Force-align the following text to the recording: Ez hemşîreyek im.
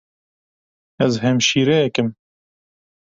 Ez 1.05 1.13
hemşîreyek 1.23 1.95
im. 2.01 2.09